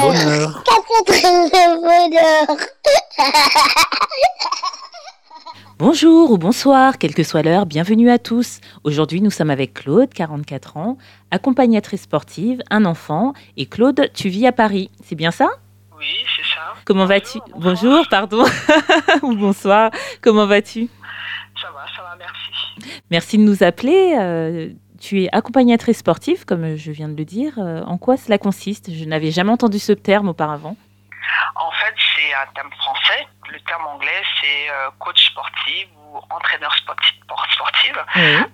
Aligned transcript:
bonheur. 0.00 0.64
Quatre 0.64 1.04
grammes 1.20 1.48
de 1.48 1.80
bonheur. 1.80 2.56
Bonjour 5.78 6.30
ou 6.30 6.38
bonsoir, 6.38 6.98
quelle 6.98 7.14
que 7.14 7.24
soit 7.24 7.42
l'heure, 7.42 7.66
bienvenue 7.66 8.08
à 8.10 8.18
tous. 8.18 8.60
Aujourd'hui, 8.84 9.20
nous 9.20 9.30
sommes 9.32 9.50
avec 9.50 9.74
Claude, 9.74 10.08
44 10.14 10.76
ans, 10.76 10.96
accompagnatrice 11.32 12.02
sportive, 12.02 12.62
un 12.70 12.84
enfant. 12.84 13.32
Et 13.56 13.66
Claude, 13.66 14.08
tu 14.14 14.28
vis 14.28 14.46
à 14.46 14.52
Paris, 14.52 14.90
c'est 15.04 15.16
bien 15.16 15.32
ça 15.32 15.48
Oui, 15.98 16.06
c'est 16.36 16.43
Comment 16.84 17.06
vas-tu. 17.06 17.38
Bonjour, 17.56 18.06
pardon. 18.08 18.44
ou 19.22 19.34
bonsoir, 19.36 19.90
comment 20.22 20.46
vas-tu 20.46 20.88
Ça 21.60 21.70
va, 21.70 21.84
ça 21.94 22.02
va, 22.02 22.16
merci. 22.16 23.00
Merci 23.10 23.38
de 23.38 23.42
nous 23.42 23.62
appeler. 23.62 24.16
euh, 24.18 24.68
tu 25.00 25.22
es 25.22 25.28
accompagnatrice 25.32 25.98
sportive, 25.98 26.44
comme 26.46 26.76
je 26.76 26.90
viens 26.90 27.08
de 27.08 27.16
le 27.16 27.24
dire. 27.24 27.54
Euh, 27.58 27.82
en 27.84 27.98
quoi 27.98 28.16
cela 28.16 28.38
consiste? 28.38 28.90
Je 28.92 29.04
n'avais 29.04 29.30
jamais 29.30 29.50
entendu 29.52 29.78
ce 29.78 29.92
terme 29.92 30.28
auparavant. 30.28 30.76
En 31.56 31.70
fait, 31.72 31.94
c'est 32.16 32.32
un 32.34 32.46
terme 32.54 32.70
français. 32.78 33.26
Le 33.52 33.60
terme 33.60 33.86
anglais, 33.86 34.22
c'est 34.40 34.70
euh, 34.70 34.88
coach 34.98 35.26
sportif 35.26 35.88
ou 35.98 36.18
entraîneur 36.34 36.74
sportif. 36.76 37.14
sportive. 37.52 37.96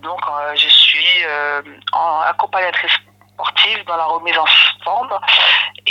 Donc, 0.02 0.20
je 0.54 0.68
suis 0.68 1.24
en 1.92 2.20
accompagnatrice 2.20 2.92
sportive 3.34 3.84
dans 3.86 3.96
la 3.96 4.04
remise 4.06 4.36
en 4.38 4.46
forme. 4.84 5.10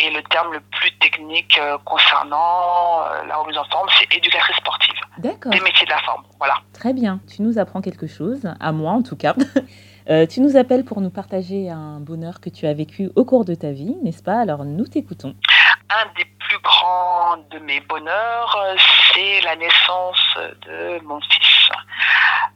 Et 0.02 0.09
le 0.12 0.21
terme 0.23 0.53
le 0.53 0.62
plus 0.62 0.91
technique 0.99 1.58
euh, 1.58 1.77
concernant 1.84 3.03
euh, 3.03 3.26
la 3.27 3.35
remise 3.38 3.58
en 3.58 3.66
forme, 3.66 3.89
c'est 3.99 4.16
éducatrice 4.16 4.55
sportive. 4.55 4.95
D'accord. 5.17 5.52
Des 5.52 5.59
métiers 5.59 5.85
de 5.85 5.91
la 5.91 5.99
forme. 5.99 6.23
Voilà. 6.38 6.55
Très 6.73 6.94
bien, 6.94 7.20
tu 7.27 7.41
nous 7.41 7.59
apprends 7.59 7.81
quelque 7.81 8.08
chose, 8.08 8.49
à 8.59 8.72
moi 8.72 8.91
en 8.91 9.03
tout 9.03 9.17
cas. 9.17 9.36
Euh, 10.09 10.25
tu 10.25 10.41
nous 10.41 10.58
appelles 10.58 10.86
pour 10.86 11.02
nous 11.02 11.11
partager 11.11 11.69
un 11.69 12.00
bonheur 12.00 12.39
que 12.39 12.50
tu 12.50 12.66
as 12.66 12.73
vécu 12.73 13.11
au 13.16 13.25
cours 13.25 13.45
de 13.45 13.53
ta 13.53 13.69
vie, 13.69 13.95
n'est-ce 14.02 14.23
pas? 14.23 14.39
Alors 14.39 14.66
nous 14.66 14.88
t'écoutons. 14.88 15.36
Un 15.91 16.06
des 16.17 16.25
plus 16.39 16.58
grands 16.63 17.38
de 17.52 17.59
mes 17.59 17.80
bonheurs, 17.81 18.75
c'est 19.13 19.41
la 19.41 19.56
naissance 19.56 20.36
de 20.66 21.00
mon 21.03 21.22
fils. 21.22 21.69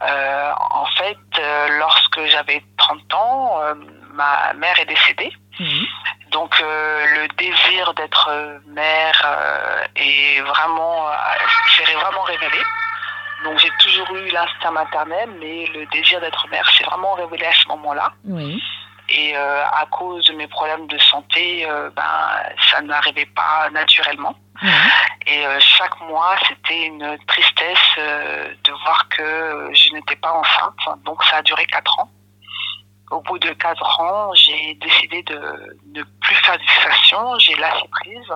Euh, 0.01 0.51
en 0.71 0.85
fait, 0.97 1.77
lorsque 1.77 2.25
j'avais 2.25 2.63
30 2.77 3.13
ans, 3.13 3.59
ma 4.13 4.53
mère 4.53 4.79
est 4.79 4.85
décédée. 4.85 5.31
Mhm. 5.59 5.85
Donc 6.31 6.59
euh, 6.61 7.05
le 7.05 7.27
désir 7.37 7.93
d'être 7.93 8.27
euh, 8.31 8.57
mère 8.65 9.21
est 10.03 10.41
vraiment, 10.41 11.09
euh, 11.09 11.13
s'est 11.75 11.93
vraiment 11.93 12.23
révélé. 12.23 12.59
Donc 13.43 13.59
j'ai 13.59 13.71
toujours 13.79 14.15
eu 14.15 14.29
l'instinct 14.29 14.71
maternel, 14.71 15.29
mais 15.39 15.65
le 15.67 15.85
désir 15.87 16.21
d'être 16.21 16.47
mère 16.49 16.69
s'est 16.71 16.83
vraiment 16.85 17.13
révélé 17.13 17.45
à 17.45 17.53
ce 17.53 17.67
moment-là. 17.67 18.13
Oui. 18.25 18.61
Et 19.09 19.35
euh, 19.35 19.65
à 19.65 19.85
cause 19.87 20.25
de 20.25 20.33
mes 20.33 20.47
problèmes 20.47 20.87
de 20.87 20.97
santé, 20.97 21.65
euh, 21.69 21.89
ben, 21.95 22.03
ça 22.71 22.81
n'arrivait 22.81 23.25
pas 23.27 23.69
naturellement. 23.71 24.35
Et 25.25 25.45
euh, 25.45 25.59
chaque 25.59 25.99
mois, 26.01 26.35
c'était 26.47 26.85
une 26.85 27.17
tristesse 27.27 27.97
de 27.97 28.71
voir 28.83 29.09
que 29.09 29.69
je 29.73 29.93
n'étais 29.93 30.15
pas 30.15 30.31
enceinte. 30.31 31.03
Donc 31.03 31.21
ça 31.25 31.37
a 31.37 31.41
duré 31.41 31.65
quatre 31.65 31.99
ans. 31.99 32.09
Au 33.11 33.19
bout 33.21 33.37
de 33.39 33.51
quatre 33.51 33.99
ans, 33.99 34.33
j'ai 34.33 34.73
décidé 34.75 35.21
de 35.23 35.77
ne 35.93 36.03
plus 36.21 36.35
faire 36.35 36.57
de. 36.57 37.39
J'ai 37.39 37.55
lâché 37.55 37.87
prise. 37.91 38.33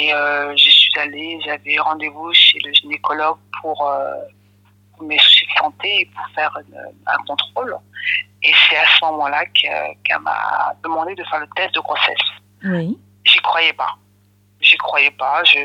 Et 0.00 0.14
euh, 0.14 0.54
je 0.56 0.70
suis 0.70 0.96
allée, 0.98 1.40
j'avais 1.44 1.76
rendez-vous 1.78 2.32
chez 2.32 2.58
le 2.64 2.72
gynécologue 2.72 3.38
pour 3.60 3.84
euh, 3.88 4.14
mes 5.00 5.18
soucis 5.18 5.46
de 5.46 5.58
santé 5.58 6.00
et 6.02 6.06
pour 6.06 6.24
faire 6.36 6.56
une- 6.68 6.92
un 7.06 7.16
contrôle. 7.26 7.76
Et 8.44 8.52
c'est 8.68 8.76
à 8.76 8.86
ce 8.86 9.04
moment-là 9.06 9.44
que- 9.46 10.02
qu'elle 10.04 10.20
m'a 10.20 10.72
demandé 10.84 11.14
de 11.16 11.24
faire 11.24 11.40
le 11.40 11.48
test 11.56 11.74
de 11.74 11.80
grossesse. 11.80 12.26
Oui. 12.64 12.96
J'y 13.24 13.38
croyais 13.38 13.72
pas. 13.72 13.94
J'y 14.60 14.76
croyais 14.76 15.10
pas. 15.10 15.42
Je... 15.44 15.58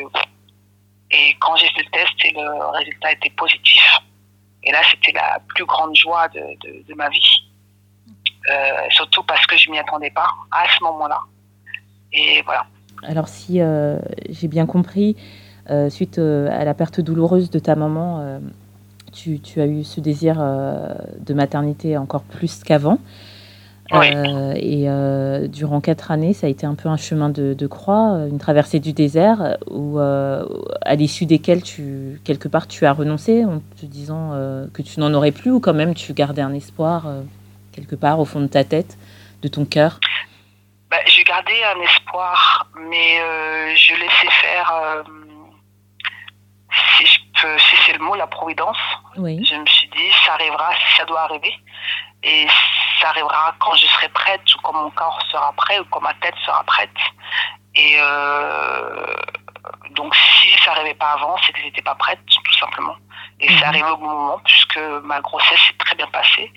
Et 1.11 1.35
quand 1.39 1.55
j'ai 1.57 1.67
fait 1.69 1.83
le 1.83 1.91
test, 1.91 2.13
le 2.33 2.65
résultat 2.77 3.11
était 3.11 3.29
positif. 3.31 3.83
Et 4.63 4.71
là, 4.71 4.81
c'était 4.89 5.11
la 5.11 5.39
plus 5.53 5.65
grande 5.65 5.95
joie 5.95 6.27
de, 6.29 6.39
de, 6.63 6.83
de 6.87 6.93
ma 6.95 7.09
vie. 7.09 7.39
Euh, 8.49 8.89
surtout 8.89 9.23
parce 9.23 9.45
que 9.45 9.55
je 9.57 9.69
m'y 9.69 9.77
attendais 9.77 10.09
pas 10.11 10.27
à 10.51 10.65
ce 10.75 10.83
moment-là. 10.83 11.19
Et 12.11 12.41
voilà. 12.41 12.65
Alors 13.01 13.27
si 13.27 13.61
euh, 13.61 13.97
j'ai 14.29 14.47
bien 14.47 14.65
compris, 14.65 15.15
euh, 15.69 15.89
suite 15.89 16.19
euh, 16.19 16.47
à 16.51 16.63
la 16.65 16.73
perte 16.73 17.01
douloureuse 17.01 17.49
de 17.49 17.59
ta 17.59 17.75
maman, 17.75 18.39
tu, 19.11 19.39
tu 19.39 19.61
as 19.61 19.67
eu 19.67 19.83
ce 19.83 19.99
désir 19.99 20.35
de 20.37 21.33
maternité 21.33 21.97
encore 21.97 22.23
plus 22.23 22.63
qu'avant. 22.63 22.97
Oui. 23.91 24.07
Et 24.55 24.87
durant 25.49 25.81
quatre 25.81 26.09
années, 26.09 26.33
ça 26.33 26.47
a 26.47 26.49
été 26.49 26.65
un 26.65 26.73
peu 26.73 26.89
un 26.89 26.97
chemin 26.97 27.29
de, 27.29 27.53
de 27.53 27.67
croix, 27.67 28.25
une 28.27 28.39
traversée 28.39 28.79
du 28.79 28.91
désert, 28.93 29.57
où, 29.69 29.99
à 29.99 30.95
l'issue 30.95 31.27
desquelles, 31.27 31.61
tu, 31.61 32.19
quelque 32.23 32.47
part, 32.47 32.67
tu 32.67 32.87
as 32.87 32.93
renoncé 32.93 33.45
en 33.45 33.61
te 33.79 33.85
disant 33.85 34.31
que 34.73 34.81
tu 34.81 34.99
n'en 34.99 35.13
aurais 35.13 35.31
plus, 35.31 35.51
ou 35.51 35.59
quand 35.59 35.75
même 35.75 35.93
tu 35.93 36.13
gardais 36.13 36.41
un 36.41 36.53
espoir 36.53 37.07
quelque 37.71 37.95
part 37.95 38.19
au 38.19 38.25
fond 38.25 38.41
de 38.41 38.47
ta 38.47 38.63
tête, 38.63 38.97
de 39.43 39.47
ton 39.47 39.65
cœur? 39.65 39.99
J'ai 41.33 41.51
gardé 41.53 41.63
un 41.63 41.81
espoir, 41.81 42.67
mais 42.75 43.19
euh, 43.19 43.75
je 43.75 43.95
laissais 43.95 44.29
faire, 44.41 44.71
euh, 44.71 45.03
si, 46.97 47.07
je 47.07 47.19
peux, 47.41 47.57
si 47.57 47.75
c'est 47.85 47.93
le 47.93 47.99
mot, 47.99 48.13
la 48.15 48.27
providence. 48.27 48.77
Oui, 49.17 49.43
Je 49.43 49.55
me 49.55 49.65
suis 49.65 49.87
dit, 49.89 50.11
ça 50.25 50.33
arrivera 50.33 50.75
si 50.75 50.95
ça 50.97 51.05
doit 51.05 51.21
arriver. 51.21 51.55
Et 52.21 52.47
ça 53.01 53.09
arrivera 53.09 53.55
quand 53.59 53.73
je 53.75 53.87
serai 53.87 54.09
prête, 54.09 54.41
ou 54.53 54.59
quand 54.61 54.73
mon 54.73 54.91
corps 54.91 55.19
sera 55.31 55.51
prêt, 55.53 55.79
ou 55.79 55.85
quand 55.85 56.01
ma 56.01 56.13
tête 56.15 56.35
sera 56.45 56.63
prête. 56.65 56.89
Et 57.75 57.95
euh, 57.97 59.15
donc, 59.91 60.15
si 60.15 60.49
ça 60.63 60.75
n'arrivait 60.75 60.93
pas 60.93 61.13
avant, 61.13 61.35
c'est 61.43 61.51
que 61.53 61.61
j'étais 61.61 61.81
pas 61.81 61.95
prête, 61.95 62.19
tout 62.27 62.53
simplement. 62.59 62.95
Et 63.43 63.49
Mhm. 63.51 63.57
c'est 63.59 63.65
arrivé 63.65 63.85
au 63.91 63.97
bon 63.97 64.07
moment, 64.09 64.39
puisque 64.45 64.79
ma 65.03 65.19
grossesse 65.21 65.59
s'est 65.67 65.77
très 65.77 65.95
bien 65.95 66.07
passée. 66.07 66.51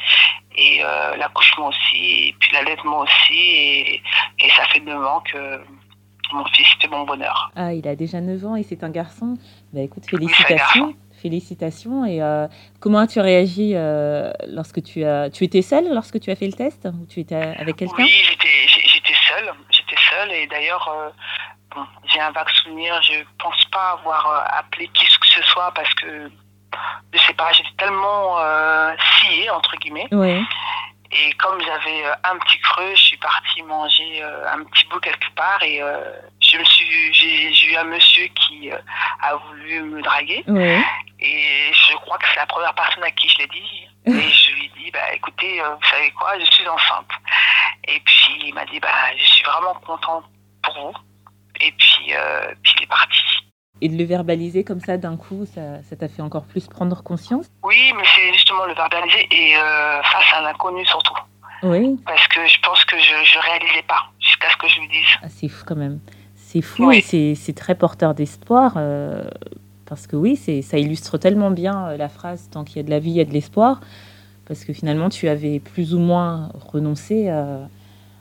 Et 0.57 0.83
euh, 0.85 1.17
l'accouchement 1.17 1.67
aussi, 1.69 2.29
et 2.29 2.35
puis 2.39 2.51
l'allaitement 2.53 3.01
aussi. 3.01 3.35
Et, 3.35 4.03
et 4.41 4.51
ça 4.57 4.65
fait 4.67 4.81
9 4.81 5.05
ans 5.05 5.21
que 5.33 5.61
mon 6.33 6.45
fils 6.47 6.67
fait 6.81 6.89
mon 6.89 7.05
bonheur. 7.05 7.51
Ah, 7.57 7.73
il 7.73 7.87
a 7.89 7.95
déjà 7.97 8.21
9 8.21 8.45
ans 8.47 8.57
et 8.57 8.63
c'est 8.63 8.83
un 8.85 8.91
garçon. 8.91 9.35
Bah 9.73 9.81
écoute, 9.81 10.05
félicitations. 10.09 10.95
Félicitations. 11.23 12.05
Et 12.05 12.23
euh, 12.23 12.47
comment 12.81 12.99
as-tu 13.01 13.21
réagi 13.21 13.73
euh, 13.75 14.31
lorsque 14.49 14.83
tu 14.83 15.05
as... 15.05 15.29
Tu 15.31 15.45
étais 15.45 15.63
seule 15.63 15.93
lorsque 15.93 16.21
tu 16.21 16.31
as 16.31 16.37
fait 16.37 16.47
le 16.47 16.53
test? 16.53 16.87
Ou 16.87 17.07
tu 17.07 17.21
étais 17.21 17.35
avec 17.35 17.77
quelqu'un? 17.77 17.95
Oui, 18.05 18.23
j'étais 18.23 19.15
seule, 19.29 19.53
j'étais 19.71 19.97
seule 20.11 20.31
et 20.33 20.47
d'ailleurs 20.47 20.89
bon, 21.75 21.85
j'ai 22.07 22.21
un 22.21 22.31
vague 22.31 22.49
souvenir, 22.51 23.01
je 23.03 23.15
pense 23.39 23.65
pas 23.73 23.93
avoir 23.93 24.47
appelé 24.59 24.89
qui 24.95 25.05
que 25.07 25.27
ce 25.27 25.43
soit 25.43 25.73
parce 25.75 25.93
que 25.95 26.31
je 27.13 27.19
sais 27.21 27.35
pas, 27.35 27.53
j'étais 27.53 27.71
tellement 27.79 28.39
euh, 28.41 28.95
sciée 29.19 29.49
entre 29.51 29.77
guillemets 29.77 30.09
Oui. 30.13 30.45
et 31.13 31.33
comme 31.35 31.61
j'avais 31.61 32.05
euh, 32.05 32.15
un 32.25 32.37
petit 32.39 32.59
creux, 32.61 32.95
je 32.95 33.03
suis 33.03 33.17
partie 33.19 33.63
manger 33.63 34.23
euh, 34.23 34.53
un 34.53 34.63
petit 34.65 34.85
bout 34.87 35.01
quelque 35.01 35.31
part 35.35 35.63
et 35.63 35.81
je 36.41 36.59
me 36.59 36.65
suis 36.65 37.13
j'ai 37.15 37.73
eu 37.73 37.77
un 37.77 37.85
monsieur 37.85 38.27
qui 38.29 38.71
a 39.23 39.35
voulu 39.37 39.83
me 39.83 40.03
draguer 40.03 40.45
Oui. 40.49 40.83
et 41.21 41.73
je 41.73 41.95
crois 41.97 42.19
que 42.19 42.27
c'est 42.33 42.41
la 42.41 42.47
première 42.47 42.75
personne 42.75 43.05
à 43.05 43.11
qui 43.11 43.29
je 43.29 43.39
l'ai 43.39 43.47
dit. 43.49 43.89
Et 44.07 44.31
je 44.31 44.53
lui 44.53 44.67
ai 44.67 44.73
dit, 44.85 44.91
bah, 44.93 45.13
écoutez, 45.15 45.61
vous 45.61 45.89
savez 45.91 46.13
quoi, 46.13 46.39
je 46.39 46.45
suis 46.45 46.69
enceinte. 46.69 47.11
Et 47.89 47.99
puis 47.99 48.39
il 48.45 48.55
m'a 48.55 48.65
dit, 48.67 48.79
bah, 48.79 48.89
je 49.19 49.25
suis 49.25 49.43
vraiment 49.43 49.75
contente 49.85 50.25
pour 50.63 50.75
vous. 50.75 50.95
Et 51.61 51.73
puis, 51.73 52.15
euh, 52.15 52.55
puis 52.63 52.75
il 52.79 52.83
est 52.85 52.87
parti. 52.87 53.19
Et 53.83 53.89
de 53.89 53.97
le 53.97 54.05
verbaliser 54.05 54.65
comme 54.65 54.81
ça 54.81 54.97
d'un 54.97 55.17
coup, 55.17 55.45
ça 55.55 55.83
ça 55.89 55.97
t'a 55.97 56.09
fait 56.09 56.23
encore 56.23 56.45
plus 56.45 56.67
prendre 56.67 57.03
conscience? 57.03 57.47
Oui, 57.63 57.93
mais 57.97 58.05
c'est 58.15 58.33
justement 58.33 58.65
le 58.67 58.75
verbaliser 58.75 59.27
et 59.31 59.57
euh, 59.57 60.03
face 60.03 60.25
à 60.35 60.41
un 60.43 60.47
inconnu 60.47 60.85
surtout. 60.87 61.15
Oui. 61.63 61.99
Parce 62.07 62.27
que 62.29 62.41
je 62.47 62.59
pense 62.63 62.85
que 62.85 62.97
je 62.99 63.13
ne 63.39 63.43
réalisais 63.43 63.83
pas 63.87 64.07
jusqu'à 64.21 64.49
ce 64.51 64.57
que 64.57 64.69
je 64.69 64.81
lui 64.81 64.89
dise. 64.89 65.07
Ah, 65.23 65.29
c'est 65.29 65.49
fou 65.49 65.65
quand 65.67 65.77
même. 65.77 66.01
C'est 66.35 66.63
fou 66.63 66.87
Oui. 66.87 67.05
et 67.13 67.35
c'est 67.35 67.53
très 67.55 67.75
porteur 67.75 68.15
d'espoir. 68.15 68.75
euh, 68.77 69.25
parce 69.87 70.07
que 70.07 70.17
oui, 70.17 70.37
ça 70.63 70.79
illustre 70.79 71.17
tellement 71.19 71.51
bien 71.51 71.89
euh, 71.89 71.97
la 71.97 72.09
phrase 72.09 72.49
tant 72.51 72.65
qu'il 72.65 72.77
y 72.79 72.81
a 72.81 72.83
de 72.83 72.91
la 72.91 72.99
vie, 72.99 73.11
il 73.11 73.17
y 73.17 73.21
a 73.21 73.25
de 73.25 73.33
l'espoir. 73.33 73.81
Parce 74.47 74.65
que 74.65 74.73
finalement, 74.73 75.09
tu 75.11 75.29
avais 75.29 75.59
plus 75.61 75.95
ou 75.95 75.99
moins 75.99 76.51
renoncé 76.73 77.27
euh, 77.29 77.65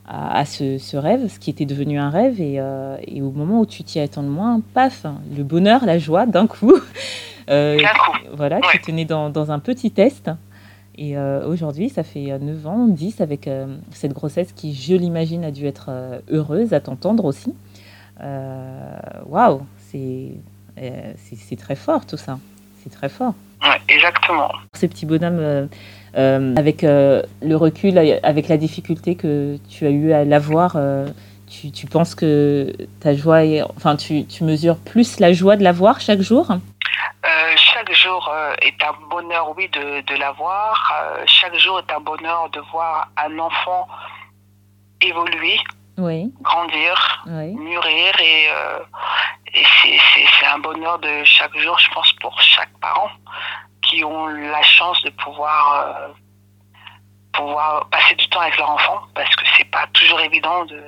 à, 0.07 0.37
à 0.39 0.45
ce, 0.45 0.77
ce 0.77 0.97
rêve, 0.97 1.27
ce 1.29 1.39
qui 1.39 1.49
était 1.49 1.65
devenu 1.65 1.97
un 1.99 2.09
rêve. 2.09 2.39
Et, 2.41 2.55
euh, 2.59 2.97
et 3.05 3.21
au 3.21 3.31
moment 3.31 3.59
où 3.61 3.65
tu 3.65 3.83
t'y 3.83 3.99
attends 3.99 4.21
le 4.21 4.29
moins, 4.29 4.61
paf, 4.73 5.05
le 5.35 5.43
bonheur, 5.43 5.85
la 5.85 5.97
joie 5.99 6.25
d'un 6.25 6.47
coup. 6.47 6.73
euh, 7.49 7.77
coup. 7.77 8.11
voilà, 8.33 8.57
Ouais. 8.57 8.61
qui 8.73 8.79
tenait 8.79 9.05
dans, 9.05 9.29
dans 9.29 9.51
un 9.51 9.59
petit 9.59 9.91
test. 9.91 10.29
Et 10.97 11.17
euh, 11.17 11.45
aujourd'hui, 11.47 11.89
ça 11.89 12.03
fait 12.03 12.31
euh, 12.31 12.37
9 12.39 12.67
ans, 12.67 12.87
10 12.87 13.19
avec 13.19 13.47
euh, 13.47 13.75
cette 13.91 14.13
grossesse 14.13 14.53
qui, 14.53 14.73
je 14.73 14.95
l'imagine, 14.95 15.43
a 15.43 15.51
dû 15.51 15.65
être 15.65 15.87
euh, 15.89 16.19
heureuse 16.31 16.73
à 16.73 16.79
t'entendre 16.79 17.25
aussi. 17.25 17.53
Euh, 18.21 18.97
Waouh, 19.27 19.61
c'est 19.91 20.31
Euh, 20.77 21.13
c'est 21.39 21.55
très 21.57 21.75
fort 21.75 22.05
tout 22.05 22.17
ça. 22.17 22.37
C'est 22.83 22.89
très 22.89 23.07
fort. 23.09 23.33
Ouais, 23.61 23.79
exactement. 23.87 24.51
Ces 24.73 24.87
petits 24.89 25.05
bonhommes, 25.05 25.39
euh, 25.39 25.65
euh, 25.65 25.67
avec 26.15 26.83
euh, 26.83 27.21
le 27.41 27.55
recul, 27.55 27.97
avec 28.23 28.47
la 28.47 28.57
difficulté 28.57 29.15
que 29.15 29.57
tu 29.69 29.85
as 29.85 29.89
eu 29.89 30.11
à 30.13 30.23
l'avoir, 30.25 30.73
euh, 30.75 31.07
tu, 31.49 31.71
tu 31.71 31.87
penses 31.87 32.15
que 32.15 32.71
ta 32.99 33.13
joie 33.13 33.43
est. 33.45 33.61
Enfin, 33.77 33.95
tu, 33.95 34.25
tu 34.25 34.43
mesures 34.43 34.77
plus 34.77 35.19
la 35.19 35.33
joie 35.33 35.55
de 35.55 35.63
l'avoir 35.63 35.99
chaque 35.99 36.21
jour? 36.21 36.49
Euh, 36.51 37.53
chaque 37.57 37.91
jour 37.93 38.29
euh, 38.33 38.53
est 38.61 38.81
un 38.83 38.93
bonheur, 39.09 39.53
oui, 39.57 39.67
de, 39.69 40.01
de 40.01 40.19
l'avoir. 40.19 40.93
Euh, 41.17 41.23
chaque 41.25 41.55
jour 41.57 41.79
est 41.79 41.91
un 41.93 41.99
bonheur 41.99 42.49
de 42.51 42.59
voir 42.71 43.09
un 43.17 43.37
enfant 43.39 43.87
évoluer, 45.01 45.57
Oui, 45.97 46.31
grandir, 46.41 47.23
oui. 47.27 47.53
mûrir 47.55 48.13
et, 48.19 48.47
euh, 48.49 48.79
c'est 50.39 50.45
un 50.47 50.59
bonheur 50.59 50.99
de 50.99 51.23
chaque 51.23 51.55
jour, 51.57 51.77
je 51.79 51.89
pense, 51.93 52.11
pour 52.21 52.39
chaque 52.41 52.69
parent 52.81 53.09
qui 53.95 54.03
ont 54.03 54.27
la 54.27 54.61
chance 54.61 55.01
de 55.03 55.09
pouvoir 55.11 55.85
euh, 55.87 56.07
pouvoir 57.31 57.87
passer 57.89 58.15
du 58.15 58.27
temps 58.29 58.41
avec 58.41 58.57
leur 58.57 58.69
enfant 58.69 59.01
parce 59.13 59.33
que 59.35 59.43
c'est 59.57 59.69
pas 59.71 59.87
toujours 59.93 60.19
évident 60.19 60.65
de 60.65 60.81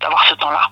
d'avoir 0.00 0.26
ce 0.26 0.34
temps-là. 0.34 0.70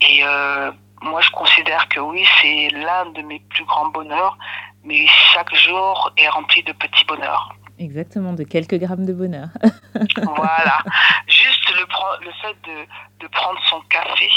Et 0.00 0.22
euh, 0.22 0.70
moi, 1.02 1.20
je 1.20 1.30
considère 1.30 1.88
que 1.88 1.98
oui, 1.98 2.24
c'est 2.40 2.68
l'un 2.70 3.06
de 3.06 3.22
mes 3.22 3.40
plus 3.40 3.64
grands 3.64 3.88
bonheurs, 3.88 4.36
mais 4.84 5.06
chaque 5.32 5.52
jour 5.54 6.12
est 6.16 6.28
rempli 6.28 6.62
de 6.62 6.72
petits 6.72 7.04
bonheurs. 7.06 7.52
Exactement, 7.78 8.34
de 8.34 8.44
quelques 8.44 8.78
grammes 8.78 9.06
de 9.06 9.12
bonheur. 9.12 9.48
voilà. 10.36 10.78
Juste 11.26 11.70
le, 11.74 11.86
le 12.24 12.32
fait 12.42 12.56
de, 12.68 12.86
de 13.20 13.28
prendre 13.28 13.58
son 13.68 13.80
café. 13.82 14.30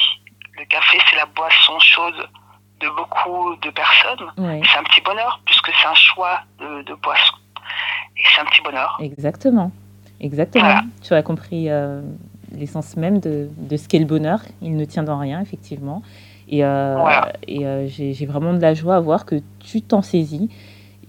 Le 0.58 0.66
café, 0.66 0.98
c'est 1.10 1.18
la 1.18 1.26
boisson 1.26 1.80
chaude 1.80 2.28
de 2.82 2.90
beaucoup 2.96 3.56
de 3.62 3.70
personnes. 3.70 4.28
Oui, 4.38 4.62
C'est 4.72 4.80
un 4.80 4.84
petit 4.84 5.02
bonheur 5.02 5.42
puisque 5.46 5.72
c'est 5.82 5.88
un 5.88 5.96
choix 5.96 6.40
de, 6.60 6.84
de 6.84 6.94
boisson. 6.96 7.36
Et 8.18 8.24
c'est 8.36 8.42
un 8.42 8.46
petit 8.46 8.62
bonheur. 8.62 8.98
exactement. 9.02 9.72
Exactement. 10.20 10.64
Voilà. 10.66 10.82
Tu 11.02 11.14
as 11.16 11.24
compris 11.24 11.70
euh, 11.70 12.02
l'essence 12.56 12.96
même 12.96 13.20
de, 13.20 13.50
de 13.58 13.78
ce 13.78 13.88
qu'est 13.88 13.98
le 13.98 14.06
bonheur. 14.06 14.42
Il 14.62 14.76
ne 14.76 14.86
tient 14.86 15.02
dans 15.02 15.18
rien, 15.18 15.42
effectivement. 15.42 16.04
Et, 16.48 16.64
euh, 16.64 16.96
Voilà. 17.00 17.34
et 17.48 17.66
euh, 17.66 17.88
j'ai 17.88 18.26
vraiment 18.28 18.54
de 18.54 18.60
la 18.62 18.74
joie 18.76 18.98
à 18.98 19.00
voir 19.00 19.26
que 19.26 19.36
tu 19.60 19.82
t'en 19.82 20.02
saisis, 20.04 20.50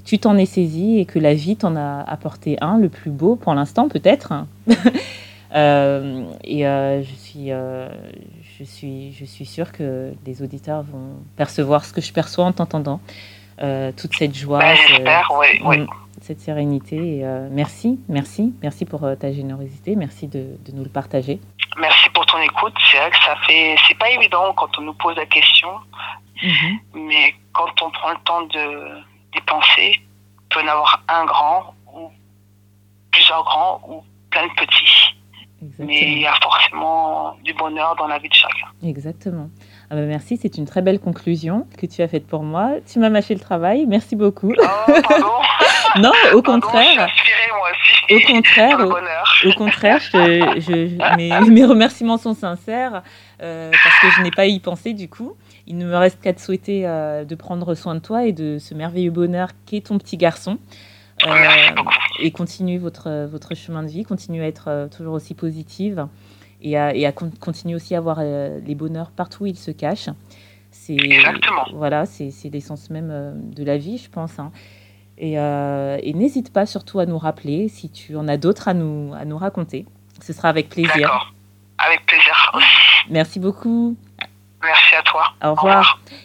tu 0.04 0.18
t'en 0.18 0.36
es 0.38 0.46
saisi 0.46 0.98
et 0.98 1.04
que 1.04 1.18
la 1.18 1.34
vie 1.34 1.56
t'en 1.56 1.76
a 1.76 2.00
apporté 2.08 2.56
un, 2.62 2.78
le 2.78 2.88
plus 2.88 3.10
beau 3.10 3.36
pour 3.36 3.52
l'instant 3.54 3.88
peut-être. 3.88 4.32
Et 5.54 6.62
je, 6.64 7.14
suis, 7.18 7.50
je, 8.62 8.66
suis, 8.70 9.12
je 9.12 9.24
suis 9.24 9.44
sûre 9.46 9.72
que 9.72 10.12
les 10.24 10.40
auditeurs 10.42 10.82
vont 10.82 11.16
percevoir 11.36 11.84
ce 11.84 11.92
que 11.92 12.00
je 12.00 12.12
perçois 12.12 12.44
en 12.44 12.52
t'entendant. 12.52 13.00
Euh, 13.60 13.92
toute 13.92 14.14
cette 14.14 14.34
joie, 14.34 14.58
Ben, 14.60 14.76
ce- 14.76 14.88
J'espère, 14.88 15.30
oui. 15.38 15.60
oui. 15.64 15.78
Mm, 15.80 15.86
cette 16.20 16.40
sérénité. 16.40 17.18
Et, 17.18 17.24
euh, 17.26 17.48
merci, 17.50 18.00
merci, 18.08 18.52
merci 18.62 18.84
pour 18.84 19.04
euh, 19.04 19.14
ta 19.16 19.32
générosité, 19.32 19.94
merci 19.96 20.26
de, 20.28 20.56
de 20.64 20.72
nous 20.72 20.84
le 20.84 20.88
partager. 20.90 21.40
Merci 21.78 22.08
pour 22.10 22.24
ton 22.26 22.38
écoute. 22.38 22.74
C'est 22.90 22.98
vrai 22.98 23.10
que 23.10 23.16
ça 23.24 23.36
fait. 23.46 23.76
C'est 23.88 23.98
pas 23.98 24.10
évident 24.10 24.52
quand 24.54 24.78
on 24.78 24.82
nous 24.82 24.94
pose 24.94 25.16
la 25.16 25.26
question. 25.26 25.68
Mhm. 26.42 26.78
Mais 27.08 27.34
quand 27.52 27.70
on 27.82 27.90
prend 27.90 28.10
le 28.10 28.18
temps 28.24 28.42
de 28.42 29.00
d'y 29.32 29.40
penser, 29.46 29.96
il 29.96 30.48
peut 30.50 30.60
y 30.60 30.64
en 30.64 30.68
avoir 30.68 31.02
un 31.08 31.24
grand 31.24 31.74
ou 31.94 32.10
plusieurs 33.10 33.42
grands 33.44 33.80
ou 33.88 34.04
plein 34.30 34.46
de 34.46 34.52
petits. 34.54 35.01
Mais 35.78 36.02
il 36.12 36.18
y 36.20 36.26
a 36.26 36.34
forcément 36.42 37.36
du 37.44 37.54
bonheur 37.54 37.94
dans 37.96 38.06
la 38.08 38.18
vie 38.18 38.28
de 38.28 38.34
chacun. 38.34 38.66
Exactement. 38.82 39.48
Ah 39.90 39.94
bah 39.94 40.02
merci, 40.02 40.36
c'est 40.40 40.56
une 40.58 40.64
très 40.64 40.82
belle 40.82 40.98
conclusion 40.98 41.66
que 41.78 41.86
tu 41.86 42.02
as 42.02 42.08
faite 42.08 42.26
pour 42.26 42.42
moi. 42.42 42.72
Tu 42.90 42.98
m'as 42.98 43.10
mâché 43.10 43.34
le 43.34 43.40
travail, 43.40 43.86
merci 43.86 44.16
beaucoup. 44.16 44.52
Oh, 44.58 44.92
pardon. 45.08 45.26
non, 46.00 46.10
au 46.34 46.42
Pardon, 46.42 46.60
je 46.68 46.72
suis 46.72 46.72
contraire, 46.72 47.08
moi 47.56 47.68
aussi. 47.70 48.14
au 48.14 48.32
contraire, 48.34 48.80
au, 49.46 49.52
contraire, 49.52 50.00
je, 50.00 50.60
je- 50.60 51.16
mes, 51.16 51.50
mes 51.50 51.64
remerciements 51.64 52.18
sont 52.18 52.34
sincères 52.34 53.02
euh, 53.42 53.70
parce 53.70 54.00
que 54.00 54.10
je 54.16 54.22
n'ai 54.22 54.30
pas 54.30 54.46
y 54.46 54.58
pensé 54.58 54.94
du 54.94 55.08
coup. 55.08 55.34
Il 55.68 55.78
ne 55.78 55.84
me 55.86 55.96
reste 55.96 56.20
qu'à 56.20 56.32
te 56.32 56.40
souhaiter 56.40 56.82
euh, 56.86 57.24
de 57.24 57.34
prendre 57.36 57.74
soin 57.74 57.94
de 57.94 58.00
toi 58.00 58.24
et 58.24 58.32
de 58.32 58.58
ce 58.58 58.74
merveilleux 58.74 59.12
bonheur 59.12 59.50
qu'est 59.66 59.86
ton 59.86 59.98
petit 59.98 60.16
garçon. 60.16 60.58
Euh, 61.24 61.34
Merci 61.34 61.72
beaucoup. 61.74 61.92
et 62.20 62.30
continue 62.30 62.78
votre, 62.78 63.26
votre 63.26 63.54
chemin 63.54 63.82
de 63.82 63.88
vie, 63.88 64.04
continue 64.04 64.42
à 64.42 64.46
être 64.46 64.68
euh, 64.68 64.88
toujours 64.88 65.14
aussi 65.14 65.34
positive 65.34 66.06
et 66.60 66.76
à, 66.76 66.94
et 66.94 67.06
à 67.06 67.12
con- 67.12 67.30
continuer 67.40 67.74
aussi 67.74 67.94
à 67.94 68.00
voir 68.00 68.18
euh, 68.20 68.58
les 68.64 68.74
bonheurs 68.74 69.10
partout 69.10 69.44
où 69.44 69.46
ils 69.46 69.56
se 69.58 69.70
cachent. 69.70 70.10
C'est 70.70 70.94
Exactement. 70.96 71.64
voilà, 71.74 72.06
c'est 72.06 72.32
l'essence 72.52 72.88
même 72.90 73.34
de 73.54 73.62
la 73.64 73.76
vie, 73.76 73.98
je 73.98 74.08
pense. 74.10 74.38
hein. 74.38 74.50
Et, 75.18 75.38
euh, 75.38 75.98
et 76.02 76.14
n'hésite 76.14 76.52
pas 76.52 76.64
surtout 76.66 76.98
à 76.98 77.06
nous 77.06 77.18
rappeler 77.18 77.68
si 77.68 77.90
tu 77.90 78.16
en 78.16 78.26
as 78.26 78.38
d'autres 78.38 78.68
à 78.68 78.74
nous, 78.74 79.12
à 79.14 79.24
nous 79.24 79.36
raconter. 79.38 79.84
Ce 80.20 80.32
sera 80.32 80.48
avec 80.48 80.70
plaisir. 80.70 80.94
D'accord. 80.96 81.32
Avec 81.78 82.04
plaisir 82.06 82.50
aussi. 82.54 82.66
Merci 83.10 83.38
beaucoup. 83.38 83.96
Merci 84.62 84.94
à 84.96 85.02
toi. 85.02 85.24
Au 85.44 85.54
revoir. 85.54 86.00